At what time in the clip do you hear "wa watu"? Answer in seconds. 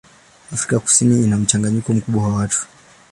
2.27-2.67